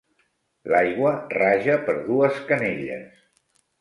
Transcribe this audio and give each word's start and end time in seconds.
L'aigua 0.73 1.11
raja 1.35 1.75
per 1.91 1.97
dues 2.07 2.41
canelles. 2.49 3.21